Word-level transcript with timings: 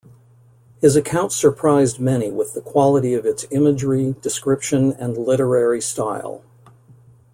His 0.79 0.95
account 0.95 1.31
surprised 1.31 1.99
many 1.99 2.31
with 2.31 2.55
the 2.55 2.61
quality 2.61 3.13
of 3.13 3.23
its 3.23 3.45
imagery, 3.51 4.15
description, 4.19 4.93
and 4.93 5.15
literary 5.15 5.79
style. 5.79 6.41